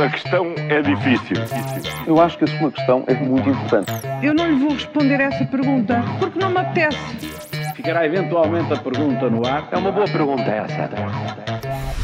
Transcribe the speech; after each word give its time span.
A 0.00 0.08
questão 0.08 0.54
é 0.56 0.80
difícil. 0.80 1.36
Eu 2.06 2.20
acho 2.20 2.38
que 2.38 2.44
a 2.44 2.58
sua 2.58 2.72
questão 2.72 3.04
é 3.06 3.14
muito 3.14 3.48
importante. 3.48 3.92
Eu 4.22 4.34
não 4.34 4.48
lhe 4.48 4.58
vou 4.58 4.72
responder 4.72 5.20
essa 5.20 5.44
pergunta 5.44 6.02
porque 6.18 6.38
não 6.38 6.50
me 6.50 6.58
apetece. 6.58 6.98
Ficará 7.76 8.06
eventualmente 8.06 8.72
a 8.72 8.76
pergunta 8.76 9.28
no 9.28 9.46
ar. 9.46 9.68
É 9.70 9.76
uma 9.76 9.92
boa 9.92 10.06
pergunta 10.06 10.42
essa. 10.42 10.88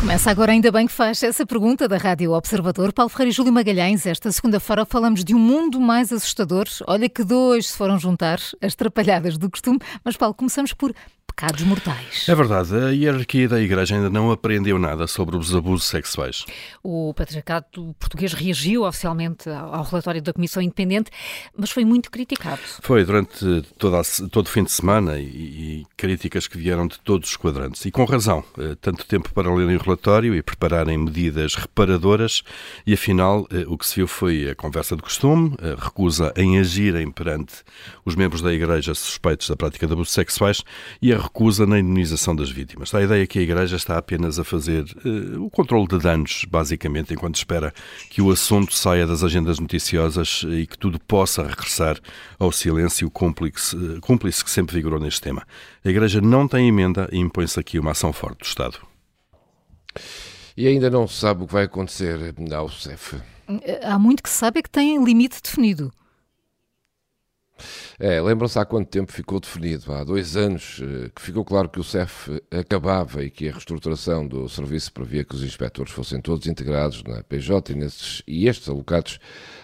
Começa 0.00 0.30
agora, 0.30 0.52
ainda 0.52 0.70
bem 0.70 0.86
que 0.86 0.92
faz 0.92 1.22
essa 1.22 1.44
pergunta 1.44 1.88
da 1.88 1.96
Rádio 1.96 2.32
Observador. 2.32 2.92
Paulo 2.92 3.08
Ferreira 3.08 3.30
e 3.30 3.32
Júlio 3.32 3.52
Magalhães, 3.52 4.06
esta 4.06 4.30
segunda-feira 4.30 4.84
falamos 4.84 5.24
de 5.24 5.34
um 5.34 5.38
mundo 5.38 5.80
mais 5.80 6.12
assustador. 6.12 6.66
Olha 6.86 7.08
que 7.08 7.24
dois 7.24 7.68
se 7.68 7.76
foram 7.76 7.98
juntar, 7.98 8.38
as 8.62 8.74
trapalhadas 8.74 9.36
do 9.36 9.50
costume. 9.50 9.78
Mas, 10.04 10.16
Paulo, 10.16 10.34
começamos 10.34 10.72
por 10.72 10.94
pecados 11.38 11.62
mortais. 11.62 12.28
É 12.28 12.34
verdade, 12.34 12.74
a 12.74 12.88
hierarquia 12.88 13.48
da 13.48 13.60
Igreja 13.60 13.94
ainda 13.94 14.10
não 14.10 14.32
aprendeu 14.32 14.76
nada 14.76 15.06
sobre 15.06 15.36
os 15.36 15.54
abusos 15.54 15.86
sexuais. 15.86 16.44
O 16.82 17.14
patriarcado 17.14 17.94
português 17.96 18.32
reagiu 18.32 18.82
oficialmente 18.82 19.48
ao 19.48 19.84
relatório 19.84 20.20
da 20.20 20.32
Comissão 20.32 20.60
Independente, 20.60 21.12
mas 21.56 21.70
foi 21.70 21.84
muito 21.84 22.10
criticado. 22.10 22.60
Foi 22.80 23.04
durante 23.04 23.62
toda 23.78 24.00
a, 24.00 24.28
todo 24.32 24.46
o 24.46 24.50
fim 24.50 24.64
de 24.64 24.72
semana 24.72 25.16
e, 25.16 25.26
e, 25.26 25.86
críticas 25.96 26.48
que 26.48 26.58
vieram 26.58 26.88
de 26.88 26.98
todos 26.98 27.30
os 27.30 27.36
quadrantes. 27.36 27.84
E 27.84 27.92
com 27.92 28.04
razão, 28.04 28.42
eh, 28.58 28.76
tanto 28.80 29.06
tempo 29.06 29.32
para 29.32 29.54
lerem 29.54 29.76
o 29.76 29.80
relatório 29.80 30.34
e 30.34 30.42
prepararem 30.42 30.98
medidas 30.98 31.54
reparadoras, 31.54 32.42
e 32.84 32.94
afinal 32.94 33.46
eh, 33.52 33.64
o 33.68 33.78
que 33.78 33.86
se 33.86 33.94
viu 33.94 34.08
foi 34.08 34.50
a 34.50 34.56
conversa 34.56 34.96
de 34.96 35.02
costume, 35.02 35.54
a 35.62 35.84
recusa 35.84 36.32
em 36.36 36.58
agirem 36.58 37.12
perante 37.12 37.62
os 38.04 38.16
membros 38.16 38.42
da 38.42 38.52
Igreja 38.52 38.92
suspeitos 38.92 39.48
da 39.48 39.54
prática 39.54 39.86
de 39.86 39.92
abusos 39.92 40.12
sexuais 40.12 40.64
e 41.00 41.12
a 41.12 41.27
recusa 41.28 41.66
na 41.66 41.78
indenização 41.78 42.34
das 42.34 42.50
vítimas. 42.50 42.92
A 42.94 43.02
ideia 43.02 43.22
é 43.22 43.26
que 43.26 43.38
a 43.38 43.42
Igreja 43.42 43.76
está 43.76 43.98
apenas 43.98 44.38
a 44.38 44.44
fazer 44.44 44.84
uh, 45.04 45.44
o 45.44 45.50
controle 45.50 45.86
de 45.86 45.98
danos, 45.98 46.44
basicamente, 46.48 47.12
enquanto 47.12 47.36
espera 47.36 47.72
que 48.10 48.22
o 48.22 48.30
assunto 48.30 48.74
saia 48.74 49.06
das 49.06 49.22
agendas 49.22 49.58
noticiosas 49.58 50.44
e 50.48 50.66
que 50.66 50.76
tudo 50.76 50.98
possa 50.98 51.42
regressar 51.42 51.98
ao 52.38 52.50
silêncio 52.50 53.10
cúmplice, 53.10 53.76
uh, 53.76 54.00
cúmplice 54.00 54.42
que 54.42 54.50
sempre 54.50 54.74
vigorou 54.74 54.98
neste 54.98 55.20
tema. 55.20 55.46
A 55.84 55.88
Igreja 55.88 56.20
não 56.20 56.48
tem 56.48 56.68
emenda 56.68 57.08
e 57.12 57.18
impõe-se 57.18 57.60
aqui 57.60 57.78
uma 57.78 57.92
ação 57.92 58.12
forte 58.12 58.38
do 58.38 58.46
Estado. 58.46 58.78
E 60.56 60.66
ainda 60.66 60.90
não 60.90 61.06
se 61.06 61.20
sabe 61.20 61.44
o 61.44 61.46
que 61.46 61.52
vai 61.52 61.64
acontecer 61.64 62.34
ao 62.52 62.68
CEF. 62.68 63.16
Há 63.82 63.98
muito 63.98 64.22
que 64.22 64.28
se 64.28 64.36
sabe 64.36 64.58
é 64.60 64.62
que 64.62 64.70
tem 64.70 65.02
limite 65.04 65.40
definido. 65.42 65.92
É, 68.00 68.20
lembram-se 68.20 68.56
há 68.56 68.64
quanto 68.64 68.88
tempo 68.88 69.10
ficou 69.10 69.40
definido? 69.40 69.92
Há 69.92 70.04
dois 70.04 70.36
anos 70.36 70.80
eh, 70.80 71.10
que 71.12 71.20
ficou 71.20 71.44
claro 71.44 71.68
que 71.68 71.80
o 71.80 71.82
CEF 71.82 72.30
acabava 72.48 73.24
e 73.24 73.30
que 73.30 73.48
a 73.48 73.52
reestruturação 73.52 74.24
do 74.24 74.48
serviço 74.48 74.92
previa 74.92 75.24
que 75.24 75.34
os 75.34 75.42
inspectores 75.42 75.92
fossem 75.92 76.20
todos 76.20 76.46
integrados 76.46 77.02
na 77.02 77.24
PJ 77.24 77.72
e, 77.72 77.74
nesses, 77.74 78.22
e 78.24 78.46
estes 78.46 78.68
alocados 78.68 79.18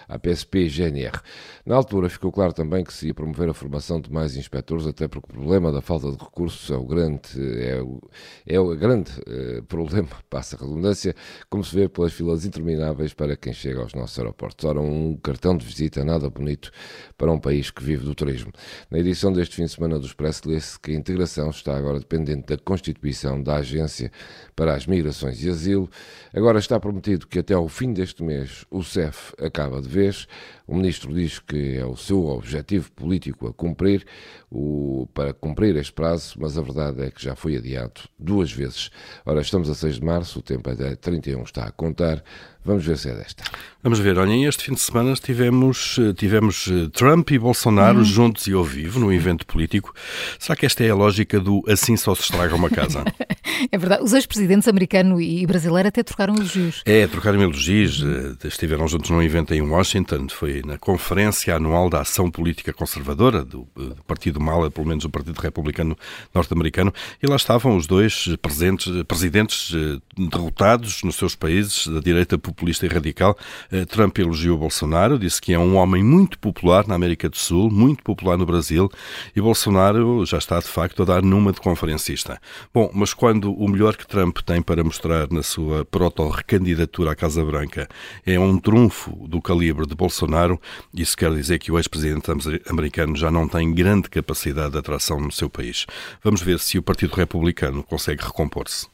à 0.07 0.19
PSP 0.19 0.65
e 0.65 0.69
GNR. 0.69 1.19
Na 1.65 1.75
altura 1.75 2.09
ficou 2.09 2.31
claro 2.31 2.53
também 2.53 2.83
que 2.83 2.93
se 2.93 3.07
ia 3.07 3.13
promover 3.13 3.49
a 3.49 3.53
formação 3.53 3.99
de 3.99 4.11
mais 4.11 4.35
inspectores, 4.35 4.85
até 4.85 5.07
porque 5.07 5.31
o 5.31 5.33
problema 5.33 5.71
da 5.71 5.81
falta 5.81 6.11
de 6.11 6.17
recursos 6.17 6.69
é 6.69 6.75
o 6.75 6.85
grande, 6.85 7.21
é 7.63 7.81
o, 7.81 8.01
é 8.45 8.59
o 8.59 8.75
grande 8.75 9.11
eh, 9.27 9.61
problema, 9.67 10.09
passa 10.29 10.55
a 10.55 10.59
redundância, 10.59 11.15
como 11.49 11.63
se 11.63 11.75
vê 11.75 11.87
pelas 11.87 12.13
filas 12.13 12.45
intermináveis 12.45 13.13
para 13.13 13.35
quem 13.35 13.53
chega 13.53 13.81
aos 13.81 13.93
nossos 13.93 14.19
aeroportos. 14.19 14.65
Ora, 14.65 14.81
um 14.81 15.15
cartão 15.17 15.57
de 15.57 15.65
visita 15.65 16.03
nada 16.03 16.29
bonito 16.29 16.69
para 17.17 17.31
um 17.31 17.39
país 17.39 17.71
que 17.71 17.83
vive 17.83 18.03
do 18.03 18.13
turismo. 18.25 18.51
Na 18.89 18.97
edição 18.97 19.31
deste 19.31 19.55
fim 19.55 19.65
de 19.65 19.71
semana 19.71 19.99
do 19.99 20.05
Expresso 20.05 20.49
lê-se 20.49 20.79
que 20.79 20.91
a 20.91 20.95
integração 20.95 21.51
está 21.51 21.77
agora 21.77 21.99
dependente 21.99 22.47
da 22.47 22.57
constituição 22.57 23.41
da 23.41 23.57
Agência 23.57 24.11
para 24.55 24.73
as 24.73 24.87
Migrações 24.87 25.43
e 25.43 25.49
Asilo. 25.49 25.89
Agora 26.33 26.57
está 26.57 26.79
prometido 26.79 27.27
que 27.27 27.39
até 27.39 27.53
ao 27.53 27.67
fim 27.69 27.93
deste 27.93 28.23
mês 28.23 28.65
o 28.71 28.83
CEF 28.83 29.33
acaba 29.39 29.79
de 29.79 29.87
vez. 29.87 30.27
O 30.67 30.75
ministro 30.75 31.13
diz 31.13 31.37
que 31.37 31.77
é 31.77 31.85
o 31.85 31.95
seu 31.95 32.25
objetivo 32.25 32.91
político 32.93 33.47
a 33.47 33.53
cumprir, 33.53 34.05
o, 34.49 35.07
para 35.13 35.31
cumprir 35.31 35.75
este 35.75 35.93
prazo, 35.93 36.35
mas 36.39 36.57
a 36.57 36.61
verdade 36.61 37.03
é 37.03 37.11
que 37.11 37.23
já 37.23 37.35
foi 37.35 37.55
adiado 37.57 38.01
duas 38.17 38.51
vezes. 38.51 38.89
Ora, 39.23 39.41
estamos 39.41 39.69
a 39.69 39.75
6 39.75 39.95
de 39.95 40.03
março, 40.03 40.39
o 40.39 40.41
tempo 40.41 40.67
até 40.69 40.95
31 40.95 41.43
está 41.43 41.65
a 41.65 41.71
contar. 41.71 42.23
Vamos 42.65 42.83
ver 42.83 42.97
se 42.97 43.09
é 43.09 43.13
desta. 43.13 43.43
Vamos 43.83 43.99
ver, 43.99 44.17
olhem, 44.17 44.45
este 44.45 44.63
fim 44.63 44.73
de 44.73 44.79
semana 44.79 45.13
tivemos, 45.13 45.97
eh, 45.99 46.13
tivemos 46.13 46.67
eh, 46.67 46.89
Trump 46.91 47.29
e 47.29 47.37
Bolsonaro 47.37 47.99
hum. 47.99 48.03
Juntos 48.15 48.47
e 48.47 48.53
ao 48.53 48.63
vivo 48.63 48.99
num 48.99 49.11
evento 49.11 49.45
político. 49.45 49.93
Será 50.39 50.55
que 50.55 50.65
esta 50.65 50.83
é 50.83 50.89
a 50.89 50.95
lógica 50.95 51.39
do 51.39 51.61
assim 51.67 51.97
só 51.97 52.15
se 52.15 52.21
estraga 52.21 52.55
uma 52.55 52.69
casa? 52.69 53.03
é 53.69 53.77
verdade. 53.77 54.03
Os 54.03 54.13
ex-presidentes 54.13 54.67
americano 54.67 55.19
e 55.19 55.45
brasileiro 55.45 55.89
até 55.89 56.01
trocaram 56.01 56.35
elogios. 56.35 56.81
É, 56.85 57.05
trocaram 57.07 57.41
elogios. 57.41 58.01
Eh, 58.01 58.47
estiveram 58.47 58.87
juntos 58.87 59.09
num 59.09 59.21
evento 59.21 59.53
em 59.53 59.61
Washington. 59.61 60.27
Foi 60.29 60.61
na 60.65 60.77
Conferência 60.77 61.55
Anual 61.55 61.89
da 61.89 62.01
Ação 62.01 62.31
Política 62.31 62.71
Conservadora 62.71 63.43
do, 63.43 63.67
do 63.75 63.95
Partido 64.07 64.39
Mala, 64.39 64.71
pelo 64.71 64.87
menos 64.87 65.03
o 65.03 65.09
Partido 65.09 65.39
Republicano 65.39 65.97
Norte-Americano. 66.33 66.93
E 67.21 67.27
lá 67.27 67.35
estavam 67.35 67.75
os 67.75 67.85
dois 67.85 68.29
presentes, 68.41 68.91
presidentes 69.03 69.73
derrotados 70.17 71.03
nos 71.03 71.15
seus 71.15 71.35
países 71.35 71.87
da 71.87 71.99
direita 71.99 72.37
populista 72.37 72.85
e 72.85 72.89
radical. 72.89 73.37
Eh, 73.71 73.85
Trump 73.85 74.17
elogiou 74.17 74.57
Bolsonaro, 74.57 75.19
disse 75.19 75.41
que 75.41 75.53
é 75.53 75.59
um 75.59 75.75
homem 75.75 76.03
muito 76.03 76.39
popular 76.39 76.87
na 76.87 76.95
América 76.95 77.29
do 77.29 77.37
Sul, 77.37 77.69
muito 77.69 78.03
popular 78.05 78.37
no 78.37 78.45
Brasil, 78.45 78.89
e 79.35 79.41
Bolsonaro 79.41 80.25
já 80.25 80.37
está 80.37 80.59
de 80.59 80.67
facto 80.67 81.01
a 81.01 81.05
dar 81.05 81.23
numa 81.23 81.51
de 81.51 81.59
conferencista. 81.59 82.39
Bom, 82.73 82.89
mas 82.93 83.13
quando 83.13 83.51
o 83.51 83.67
melhor 83.67 83.97
que 83.97 84.07
Trump 84.07 84.37
tem 84.45 84.61
para 84.61 84.83
mostrar 84.83 85.27
na 85.31 85.41
sua 85.43 85.83
proto-recandidatura 85.83 87.11
à 87.11 87.15
Casa 87.15 87.43
Branca 87.43 87.89
é 88.25 88.39
um 88.39 88.59
trunfo 88.59 89.27
do 89.27 89.41
calibre 89.41 89.87
de 89.87 89.95
Bolsonaro, 89.95 90.61
isso 90.93 91.17
quer 91.17 91.33
dizer 91.33 91.59
que 91.59 91.71
o 91.71 91.77
ex-presidente 91.77 92.31
americano 92.69 93.15
já 93.15 93.31
não 93.31 93.47
tem 93.47 93.73
grande 93.73 94.09
capacidade 94.09 94.73
de 94.73 94.77
atração 94.77 95.19
no 95.19 95.31
seu 95.31 95.49
país. 95.49 95.85
Vamos 96.23 96.41
ver 96.41 96.59
se 96.59 96.77
o 96.77 96.83
Partido 96.83 97.15
Republicano 97.15 97.83
consegue 97.83 98.23
recompor-se. 98.23 98.87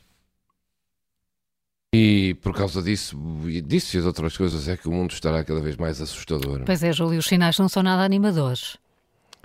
E 1.94 2.36
por 2.36 2.54
causa 2.56 2.82
disso, 2.82 3.18
disso 3.66 3.98
e 3.98 4.00
as 4.00 4.06
outras 4.06 4.38
coisas, 4.38 4.70
é 4.70 4.78
que 4.78 4.88
o 4.88 4.92
mundo 4.92 5.12
estará 5.12 5.44
cada 5.44 5.60
vez 5.60 5.76
mais 5.76 6.02
assustador. 6.02 6.62
Pois 6.66 6.82
é, 6.82 6.94
Júlio, 6.94 7.20
os 7.20 7.26
sinais 7.26 7.60
não 7.60 7.68
são 7.68 7.84
nada 7.84 8.04
animadores. 8.04 8.78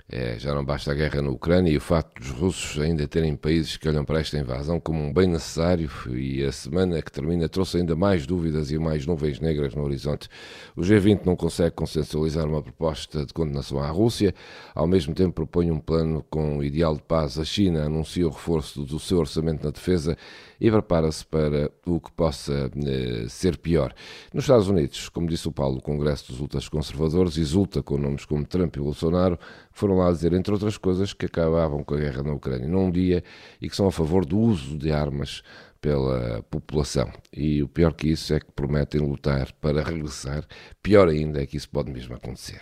É, 0.09 0.39
já 0.39 0.55
não 0.55 0.63
basta 0.63 0.89
a 0.89 0.95
guerra 0.95 1.21
na 1.21 1.29
Ucrânia 1.29 1.69
e 1.69 1.75
o 1.75 1.81
facto 1.81 2.21
dos 2.21 2.29
russos 2.29 2.81
ainda 2.81 3.05
terem 3.09 3.35
países 3.35 3.75
que 3.75 3.89
olham 3.89 4.05
para 4.05 4.21
esta 4.21 4.37
invasão 4.37 4.79
como 4.79 5.03
um 5.03 5.11
bem 5.11 5.27
necessário 5.27 5.91
e 6.15 6.45
a 6.45 6.51
semana 6.53 7.01
que 7.01 7.11
termina 7.11 7.49
trouxe 7.49 7.75
ainda 7.75 7.93
mais 7.93 8.25
dúvidas 8.25 8.71
e 8.71 8.79
mais 8.79 9.05
nuvens 9.05 9.41
negras 9.41 9.75
no 9.75 9.83
horizonte. 9.83 10.29
O 10.77 10.81
G20 10.81 11.25
não 11.25 11.35
consegue 11.35 11.75
consensualizar 11.75 12.47
uma 12.47 12.61
proposta 12.61 13.25
de 13.25 13.33
condenação 13.33 13.79
à 13.79 13.89
Rússia, 13.89 14.33
ao 14.73 14.87
mesmo 14.87 15.13
tempo 15.13 15.33
propõe 15.33 15.71
um 15.71 15.79
plano 15.79 16.23
com 16.29 16.63
ideal 16.63 16.95
de 16.95 17.01
paz. 17.01 17.37
A 17.37 17.43
China 17.43 17.83
anuncia 17.83 18.25
o 18.25 18.31
reforço 18.31 18.85
do 18.85 18.99
seu 18.99 19.17
orçamento 19.17 19.65
na 19.65 19.71
defesa 19.71 20.15
e 20.59 20.71
prepara-se 20.71 21.25
para 21.25 21.69
o 21.85 21.99
que 21.99 22.11
possa 22.13 22.71
eh, 22.77 23.25
ser 23.27 23.57
pior. 23.57 23.93
Nos 24.33 24.45
Estados 24.45 24.69
Unidos, 24.69 25.09
como 25.09 25.27
disse 25.27 25.49
o 25.49 25.51
Paulo, 25.51 25.79
o 25.79 25.81
Congresso 25.81 26.31
dos 26.31 26.39
Lutas 26.39 26.69
Conservadores 26.69 27.37
exulta 27.37 27.83
com 27.83 27.97
nomes 27.97 28.23
como 28.23 28.45
Trump 28.45 28.75
e 28.77 28.79
Bolsonaro, 28.79 29.37
foram 29.71 29.96
lá 29.97 30.11
dizer, 30.11 30.33
entre 30.33 30.53
outras 30.53 30.77
coisas, 30.77 31.13
que 31.13 31.25
acabavam 31.25 31.83
com 31.83 31.95
a 31.95 31.97
guerra 31.97 32.23
na 32.23 32.33
Ucrânia 32.33 32.67
num 32.67 32.91
dia 32.91 33.23
e 33.61 33.69
que 33.69 33.75
são 33.75 33.87
a 33.87 33.91
favor 33.91 34.25
do 34.25 34.37
uso 34.37 34.77
de 34.77 34.91
armas 34.91 35.41
pela 35.79 36.43
população. 36.49 37.11
E 37.31 37.61
o 37.61 37.67
pior 37.67 37.93
que 37.93 38.09
isso 38.09 38.33
é 38.33 38.39
que 38.39 38.51
prometem 38.51 39.01
lutar 39.01 39.51
para 39.61 39.83
regressar. 39.83 40.43
Pior 40.81 41.07
ainda 41.07 41.41
é 41.41 41.45
que 41.45 41.57
isso 41.57 41.69
pode 41.69 41.91
mesmo 41.91 42.15
acontecer. 42.15 42.61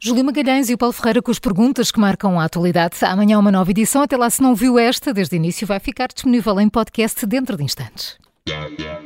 Júlio 0.00 0.24
Magalhães 0.24 0.68
e 0.68 0.74
o 0.74 0.78
Paulo 0.78 0.92
Ferreira 0.92 1.22
com 1.22 1.30
as 1.30 1.38
perguntas 1.38 1.90
que 1.90 2.00
marcam 2.00 2.38
a 2.38 2.44
atualidade. 2.44 2.96
Amanhã 3.02 3.38
uma 3.38 3.50
nova 3.50 3.70
edição. 3.70 4.02
Até 4.02 4.16
lá, 4.16 4.28
se 4.28 4.42
não 4.42 4.54
viu 4.54 4.78
esta 4.78 5.12
desde 5.12 5.34
o 5.34 5.38
início, 5.38 5.66
vai 5.66 5.80
ficar 5.80 6.08
disponível 6.08 6.60
em 6.60 6.68
podcast 6.68 7.24
dentro 7.26 7.56
de 7.56 7.64
instantes. 7.64 8.18